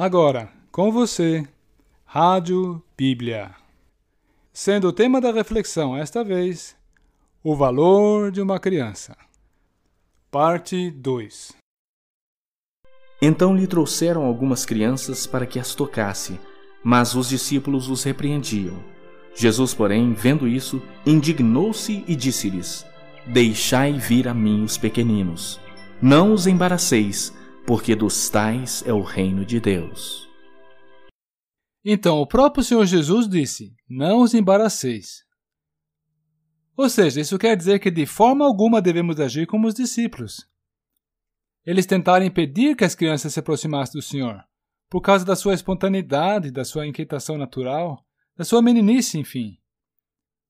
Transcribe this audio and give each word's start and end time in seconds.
Agora, 0.00 0.48
com 0.70 0.92
você, 0.92 1.44
Rádio 2.04 2.80
Bíblia. 2.96 3.50
Sendo 4.52 4.86
o 4.86 4.92
tema 4.92 5.20
da 5.20 5.32
reflexão 5.32 5.96
esta 5.96 6.22
vez, 6.22 6.76
o 7.42 7.56
valor 7.56 8.30
de 8.30 8.40
uma 8.40 8.60
criança. 8.60 9.16
Parte 10.30 10.88
2 10.92 11.56
Então 13.20 13.56
lhe 13.56 13.66
trouxeram 13.66 14.24
algumas 14.24 14.64
crianças 14.64 15.26
para 15.26 15.44
que 15.44 15.58
as 15.58 15.74
tocasse, 15.74 16.38
mas 16.84 17.16
os 17.16 17.28
discípulos 17.28 17.88
os 17.88 18.04
repreendiam. 18.04 18.80
Jesus, 19.34 19.74
porém, 19.74 20.12
vendo 20.12 20.46
isso, 20.46 20.80
indignou-se 21.04 22.04
e 22.06 22.14
disse-lhes: 22.14 22.86
Deixai 23.26 23.94
vir 23.94 24.28
a 24.28 24.32
mim 24.32 24.62
os 24.62 24.78
pequeninos, 24.78 25.58
não 26.00 26.32
os 26.32 26.46
embaraceis, 26.46 27.36
porque 27.68 27.94
dos 27.94 28.30
tais 28.30 28.82
é 28.86 28.94
o 28.94 29.02
reino 29.02 29.44
de 29.44 29.60
Deus. 29.60 30.26
Então 31.84 32.16
o 32.16 32.26
próprio 32.26 32.64
Senhor 32.64 32.86
Jesus 32.86 33.28
disse: 33.28 33.76
Não 33.86 34.22
os 34.22 34.32
embaraceis. 34.32 35.22
Ou 36.74 36.88
seja, 36.88 37.20
isso 37.20 37.38
quer 37.38 37.54
dizer 37.54 37.78
que 37.78 37.90
de 37.90 38.06
forma 38.06 38.42
alguma 38.46 38.80
devemos 38.80 39.20
agir 39.20 39.46
como 39.46 39.68
os 39.68 39.74
discípulos. 39.74 40.48
Eles 41.66 41.84
tentaram 41.84 42.24
impedir 42.24 42.74
que 42.74 42.84
as 42.84 42.94
crianças 42.94 43.34
se 43.34 43.40
aproximassem 43.40 44.00
do 44.00 44.02
Senhor, 44.02 44.42
por 44.88 45.02
causa 45.02 45.26
da 45.26 45.36
sua 45.36 45.52
espontaneidade, 45.52 46.50
da 46.50 46.64
sua 46.64 46.86
inquietação 46.86 47.36
natural, 47.36 48.02
da 48.34 48.46
sua 48.46 48.62
meninice, 48.62 49.18
enfim. 49.18 49.58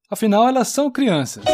Afinal, 0.09 0.47
elas 0.47 0.69
são 0.69 0.89
crianças. 0.89 1.45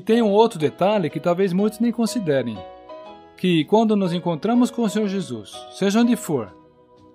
E 0.00 0.02
tem 0.02 0.22
um 0.22 0.30
outro 0.30 0.58
detalhe 0.58 1.10
que 1.10 1.20
talvez 1.20 1.52
muitos 1.52 1.78
nem 1.78 1.92
considerem: 1.92 2.56
que 3.36 3.66
quando 3.66 3.94
nos 3.94 4.14
encontramos 4.14 4.70
com 4.70 4.80
o 4.80 4.88
Senhor 4.88 5.06
Jesus, 5.06 5.52
seja 5.72 6.00
onde 6.00 6.16
for, 6.16 6.56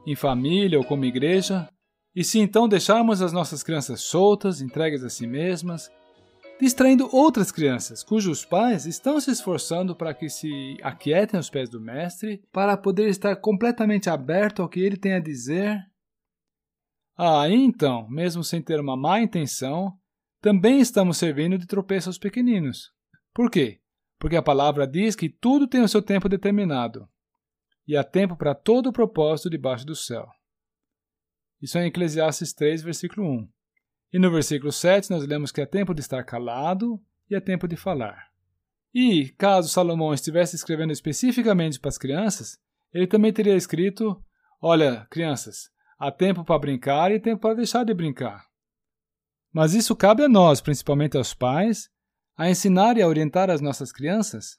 em 0.06 0.16
família 0.16 0.78
ou 0.78 0.86
como 0.86 1.04
igreja, 1.04 1.68
e 2.16 2.24
se 2.24 2.38
então 2.38 2.70
deixarmos 2.70 3.24
as 3.24 3.34
nossas 3.34 3.64
crianças 3.64 4.02
soltas, 4.02 4.62
entregues 4.62 5.04
a 5.04 5.10
si 5.10 5.26
mesmas, 5.26 5.90
distraindo 6.62 7.10
outras 7.12 7.52
crianças 7.52 8.04
cujos 8.04 8.46
pais 8.46 8.86
estão 8.86 9.20
se 9.20 9.32
esforçando 9.32 9.96
para 9.96 10.14
que 10.14 10.30
se 10.30 10.78
aquietem 10.84 11.40
aos 11.40 11.50
pés 11.50 11.68
do 11.68 11.82
Mestre, 11.82 12.44
para 12.52 12.78
poder 12.78 13.10
estar 13.10 13.36
completamente 13.38 14.12
aberto 14.12 14.62
ao 14.62 14.70
que 14.70 14.80
ele 14.80 14.96
tem 14.96 15.14
a 15.14 15.20
dizer. 15.20 15.80
Ah, 17.18 17.50
então, 17.50 18.08
mesmo 18.12 18.44
sem 18.44 18.62
ter 18.62 18.80
uma 18.80 18.96
má 18.96 19.20
intenção, 19.20 19.98
também 20.42 20.80
estamos 20.80 21.18
servindo 21.18 21.58
de 21.58 21.66
tropeço 21.66 22.10
aos 22.10 22.18
pequeninos. 22.18 22.92
Por 23.34 23.50
quê? 23.50 23.80
Porque 24.20 24.36
a 24.36 24.42
palavra 24.42 24.88
diz 24.88 25.16
que 25.16 25.30
tudo 25.30 25.68
tem 25.68 25.82
o 25.82 25.88
seu 25.88 26.02
tempo 26.02 26.30
determinado, 26.30 27.08
e 27.88 27.96
há 27.96 28.04
tempo 28.04 28.36
para 28.36 28.56
todo 28.56 28.88
o 28.88 28.94
propósito 28.94 29.50
debaixo 29.50 29.86
do 29.86 29.96
céu. 29.96 30.28
Isso 31.62 31.78
é 31.78 31.84
em 31.84 31.88
Eclesiastes 31.88 32.54
3, 32.54 32.84
versículo 32.84 33.28
1. 33.28 33.50
E 34.14 34.20
no 34.20 34.32
versículo 34.32 34.72
7 34.72 35.10
nós 35.10 35.26
lemos 35.26 35.52
que 35.52 35.62
é 35.62 35.66
tempo 35.66 35.94
de 35.94 36.02
estar 36.02 36.24
calado 36.24 37.02
e 37.30 37.36
é 37.36 37.40
tempo 37.40 37.68
de 37.68 37.76
falar. 37.76 38.30
E, 38.94 39.30
caso 39.38 39.68
Salomão 39.68 40.14
estivesse 40.14 40.56
escrevendo 40.56 40.94
especificamente 40.94 41.80
para 41.80 41.90
as 41.90 41.98
crianças, 41.98 42.58
ele 42.94 43.08
também 43.08 43.34
teria 43.34 43.56
escrito: 43.56 44.24
Olha, 44.62 45.06
crianças, 45.10 45.70
há 46.00 46.10
tempo 46.12 46.46
para 46.46 46.58
brincar 46.58 47.12
e 47.12 47.20
tempo 47.20 47.42
para 47.42 47.56
deixar 47.56 47.84
de 47.84 47.94
brincar. 47.94 48.46
Mas 49.56 49.74
isso 49.74 49.96
cabe 49.96 50.22
a 50.22 50.28
nós, 50.28 50.60
principalmente 50.60 51.16
aos 51.16 51.34
pais, 51.34 51.90
a 52.38 52.50
ensinar 52.50 52.98
e 52.98 53.02
a 53.02 53.08
orientar 53.08 53.50
as 53.50 53.62
nossas 53.62 53.90
crianças, 53.90 54.58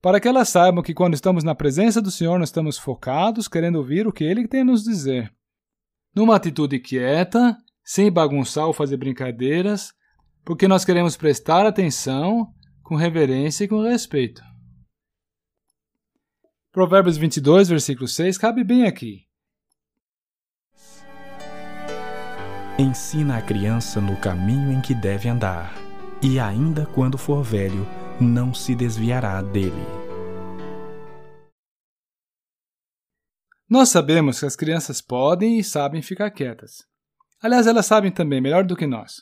para 0.00 0.20
que 0.20 0.28
elas 0.28 0.48
saibam 0.48 0.84
que 0.84 0.94
quando 0.94 1.14
estamos 1.14 1.42
na 1.42 1.52
presença 1.52 2.00
do 2.00 2.12
Senhor, 2.12 2.38
nós 2.38 2.50
estamos 2.50 2.78
focados, 2.78 3.48
querendo 3.48 3.78
ouvir 3.78 4.06
o 4.06 4.12
que 4.12 4.22
Ele 4.22 4.46
tem 4.46 4.60
a 4.60 4.64
nos 4.64 4.84
dizer. 4.84 5.34
Numa 6.14 6.36
atitude 6.36 6.78
quieta, 6.78 7.58
sem 7.82 8.08
bagunçar 8.08 8.68
ou 8.68 8.72
fazer 8.72 8.98
brincadeiras, 8.98 9.92
porque 10.44 10.68
nós 10.68 10.84
queremos 10.84 11.16
prestar 11.16 11.66
atenção 11.66 12.54
com 12.84 12.94
reverência 12.94 13.64
e 13.64 13.68
com 13.68 13.82
respeito. 13.82 14.40
Provérbios 16.70 17.16
22, 17.16 17.68
versículo 17.68 18.06
6 18.06 18.38
cabe 18.38 18.62
bem 18.62 18.86
aqui. 18.86 19.28
Ensina 22.80 23.36
a 23.36 23.42
criança 23.42 24.00
no 24.00 24.16
caminho 24.16 24.72
em 24.72 24.80
que 24.80 24.94
deve 24.94 25.28
andar, 25.28 25.74
e 26.22 26.40
ainda 26.40 26.86
quando 26.86 27.18
for 27.18 27.42
velho, 27.42 27.86
não 28.18 28.54
se 28.54 28.74
desviará 28.74 29.42
dele. 29.42 29.84
Nós 33.68 33.90
sabemos 33.90 34.40
que 34.40 34.46
as 34.46 34.56
crianças 34.56 35.02
podem 35.02 35.58
e 35.58 35.62
sabem 35.62 36.00
ficar 36.00 36.30
quietas. 36.30 36.78
Aliás, 37.42 37.66
elas 37.66 37.84
sabem 37.84 38.10
também 38.10 38.40
melhor 38.40 38.64
do 38.64 38.74
que 38.74 38.86
nós. 38.86 39.16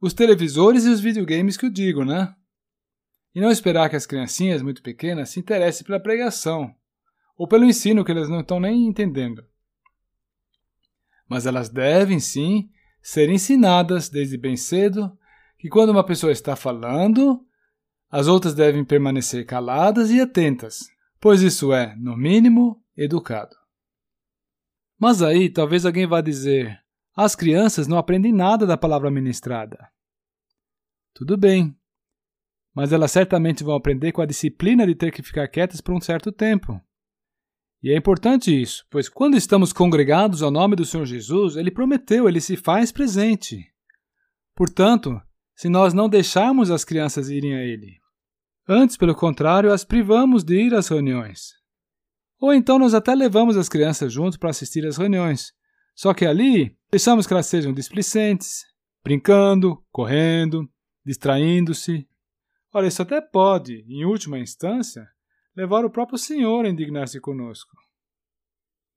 Os 0.00 0.14
televisores 0.14 0.86
e 0.86 0.88
os 0.88 0.98
videogames 0.98 1.58
que 1.58 1.66
o 1.66 1.70
digo, 1.70 2.06
né? 2.06 2.34
E 3.34 3.40
não 3.42 3.50
esperar 3.50 3.90
que 3.90 3.96
as 3.96 4.06
criancinhas 4.06 4.62
muito 4.62 4.82
pequenas 4.82 5.28
se 5.28 5.38
interessem 5.38 5.86
pela 5.86 6.00
pregação 6.00 6.74
ou 7.36 7.46
pelo 7.46 7.66
ensino 7.66 8.02
que 8.02 8.10
elas 8.10 8.30
não 8.30 8.40
estão 8.40 8.58
nem 8.58 8.86
entendendo 8.86 9.49
mas 11.30 11.46
elas 11.46 11.68
devem 11.68 12.18
sim 12.18 12.68
ser 13.00 13.30
ensinadas 13.30 14.08
desde 14.08 14.36
bem 14.36 14.56
cedo 14.56 15.16
que 15.56 15.68
quando 15.68 15.90
uma 15.90 16.04
pessoa 16.04 16.32
está 16.32 16.56
falando, 16.56 17.46
as 18.10 18.26
outras 18.26 18.52
devem 18.52 18.84
permanecer 18.84 19.46
caladas 19.46 20.10
e 20.10 20.20
atentas, 20.20 20.80
pois 21.20 21.40
isso 21.40 21.72
é, 21.72 21.94
no 21.96 22.16
mínimo, 22.16 22.82
educado. 22.96 23.54
Mas 24.98 25.22
aí 25.22 25.48
talvez 25.48 25.86
alguém 25.86 26.06
vá 26.06 26.20
dizer: 26.20 26.78
as 27.14 27.36
crianças 27.36 27.86
não 27.86 27.96
aprendem 27.96 28.32
nada 28.32 28.66
da 28.66 28.76
palavra 28.76 29.10
ministrada. 29.10 29.88
Tudo 31.14 31.36
bem, 31.36 31.76
mas 32.74 32.92
elas 32.92 33.12
certamente 33.12 33.62
vão 33.62 33.76
aprender 33.76 34.10
com 34.10 34.20
a 34.20 34.26
disciplina 34.26 34.84
de 34.84 34.96
ter 34.96 35.12
que 35.12 35.22
ficar 35.22 35.46
quietas 35.46 35.80
por 35.80 35.94
um 35.94 36.00
certo 36.00 36.32
tempo. 36.32 36.80
E 37.82 37.90
é 37.90 37.96
importante 37.96 38.50
isso, 38.50 38.84
pois 38.90 39.08
quando 39.08 39.36
estamos 39.36 39.72
congregados 39.72 40.42
ao 40.42 40.50
nome 40.50 40.76
do 40.76 40.84
Senhor 40.84 41.06
Jesus, 41.06 41.56
ele 41.56 41.70
prometeu, 41.70 42.28
ele 42.28 42.40
se 42.40 42.54
faz 42.56 42.92
presente. 42.92 43.66
Portanto, 44.54 45.20
se 45.54 45.68
nós 45.68 45.94
não 45.94 46.08
deixarmos 46.08 46.70
as 46.70 46.84
crianças 46.84 47.30
irem 47.30 47.54
a 47.54 47.62
ele, 47.62 47.98
antes, 48.68 48.98
pelo 48.98 49.14
contrário, 49.14 49.72
as 49.72 49.82
privamos 49.84 50.44
de 50.44 50.66
ir 50.66 50.74
às 50.74 50.88
reuniões. 50.88 51.54
Ou 52.38 52.52
então 52.52 52.78
nós 52.78 52.92
até 52.92 53.14
levamos 53.14 53.56
as 53.56 53.68
crianças 53.68 54.12
juntos 54.12 54.36
para 54.36 54.50
assistir 54.50 54.86
às 54.86 54.98
reuniões, 54.98 55.52
só 55.94 56.12
que 56.12 56.26
ali 56.26 56.76
deixamos 56.90 57.26
que 57.26 57.32
elas 57.32 57.46
sejam 57.46 57.72
displicentes, 57.72 58.64
brincando, 59.02 59.82
correndo, 59.90 60.68
distraindo-se. 61.04 62.06
Ora, 62.72 62.86
isso 62.86 63.02
até 63.02 63.20
pode, 63.20 63.84
em 63.88 64.04
última 64.04 64.38
instância, 64.38 65.08
levar 65.60 65.84
o 65.84 65.90
próprio 65.90 66.16
Senhor 66.16 66.64
a 66.64 66.70
indignar-se 66.70 67.20
conosco. 67.20 67.76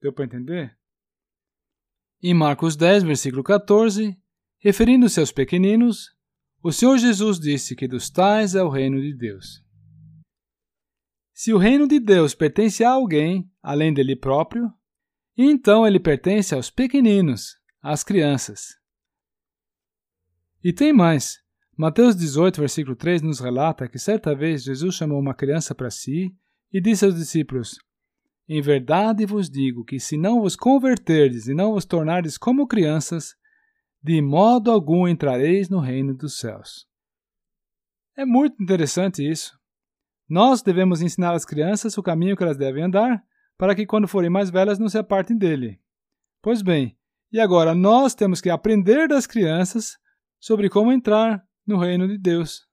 Deu 0.02 0.14
para 0.14 0.24
entender? 0.24 0.78
Em 2.22 2.34
Marcos 2.34 2.78
10, 2.78 3.04
versículo 3.04 3.44
14, 3.44 4.18
referindo-se 4.60 5.20
aos 5.20 5.30
pequeninos, 5.30 6.16
o 6.64 6.72
Senhor 6.72 6.98
Jesus 6.98 7.38
disse 7.38 7.76
que 7.76 7.86
dos 7.86 8.10
tais 8.10 8.56
é 8.56 8.64
o 8.64 8.70
reino 8.70 9.02
de 9.02 9.14
Deus. 9.14 9.62
Se 11.34 11.52
o 11.52 11.58
reino 11.58 11.86
de 11.86 12.00
Deus 12.00 12.34
pertence 12.34 12.82
a 12.82 12.92
alguém, 12.92 13.52
além 13.62 13.94
dele 13.94 14.16
próprio, 14.16 14.74
então 15.36 15.86
ele 15.86 16.00
pertence 16.00 16.56
aos 16.56 16.70
pequeninos, 16.70 17.58
às 17.82 18.06
crianças. 18.06 18.80
E 20.64 20.72
tem 20.72 20.94
mais. 20.94 21.44
Mateus 21.76 22.16
18, 22.16 22.62
versículo 22.62 22.96
3 22.96 23.22
nos 23.22 23.42
relata 23.42 23.90
que 23.90 24.00
certa 24.00 24.34
vez 24.34 24.64
Jesus 24.64 24.96
chamou 24.96 25.20
uma 25.20 25.34
criança 25.34 25.76
para 25.76 25.90
si 25.90 26.34
e 26.74 26.82
disse 26.82 27.06
aos 27.06 27.16
discípulos: 27.16 27.78
Em 28.50 28.62
verdade 28.62 29.26
vos 29.26 29.50
digo 29.50 29.86
que 29.86 30.00
se 30.00 30.18
não 30.18 30.42
vos 30.42 30.56
converterdes 30.56 31.48
e 31.48 31.54
não 31.54 31.74
vos 31.74 31.86
tornardes 31.86 32.38
como 32.38 32.68
crianças, 32.68 33.36
de 34.02 34.22
modo 34.22 34.72
algum 34.72 35.08
entrareis 35.08 35.70
no 35.70 35.80
reino 35.80 36.14
dos 36.14 36.40
céus. 36.40 36.88
É 38.18 38.26
muito 38.26 38.62
interessante 38.62 39.28
isso. 39.28 39.58
Nós 40.28 40.62
devemos 40.62 41.02
ensinar 41.02 41.34
às 41.34 41.46
crianças 41.46 41.98
o 41.98 42.04
caminho 42.04 42.36
que 42.36 42.44
elas 42.44 42.58
devem 42.58 42.84
andar, 42.84 43.24
para 43.58 43.76
que 43.76 43.86
quando 43.86 44.08
forem 44.08 44.30
mais 44.30 44.50
velhas 44.50 44.80
não 44.80 44.90
se 44.90 44.98
apartem 44.98 45.38
dele. 45.38 45.80
Pois 46.42 46.62
bem, 46.62 46.98
e 47.32 47.40
agora 47.40 47.74
nós 47.74 48.14
temos 48.14 48.42
que 48.42 48.50
aprender 48.50 49.08
das 49.08 49.26
crianças 49.26 49.98
sobre 50.40 50.70
como 50.70 50.92
entrar 50.92 51.44
no 51.66 51.78
reino 51.78 52.08
de 52.08 52.18
Deus. 52.18 52.68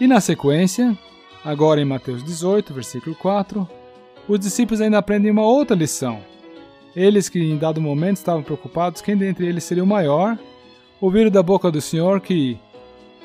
E 0.00 0.06
na 0.06 0.20
sequência, 0.20 0.96
agora 1.44 1.80
em 1.80 1.84
Mateus 1.84 2.22
18, 2.22 2.72
versículo 2.72 3.16
4, 3.16 3.68
os 4.28 4.38
discípulos 4.38 4.80
ainda 4.80 4.98
aprendem 4.98 5.30
uma 5.30 5.42
outra 5.42 5.76
lição. 5.76 6.20
Eles 6.94 7.28
que 7.28 7.40
em 7.40 7.56
dado 7.56 7.80
momento 7.80 8.16
estavam 8.16 8.42
preocupados 8.42 9.02
quem 9.02 9.16
dentre 9.16 9.46
eles 9.46 9.64
seria 9.64 9.82
o 9.82 9.86
maior, 9.86 10.38
ouviram 11.00 11.30
da 11.30 11.42
boca 11.42 11.70
do 11.70 11.80
Senhor 11.80 12.20
que 12.20 12.58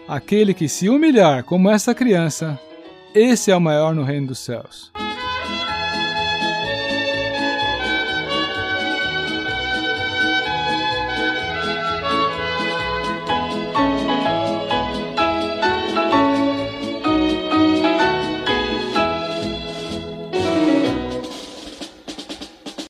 aquele 0.07 0.53
que 0.53 0.67
se 0.67 0.89
humilhar 0.89 1.43
como 1.43 1.69
essa 1.69 1.93
criança, 1.93 2.59
esse 3.13 3.51
é 3.51 3.55
o 3.55 3.61
maior 3.61 3.93
no 3.93 4.03
reino 4.03 4.27
dos 4.27 4.39
céus. 4.39 4.91